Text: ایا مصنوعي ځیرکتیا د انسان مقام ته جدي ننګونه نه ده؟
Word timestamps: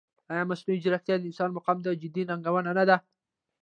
ایا 0.31 0.43
مصنوعي 0.49 0.79
ځیرکتیا 0.83 1.15
د 1.17 1.23
انسان 1.29 1.49
مقام 1.57 1.77
ته 1.83 1.89
جدي 2.01 2.23
ننګونه 2.29 2.71
نه 2.77 2.83
ده؟ 2.89 2.97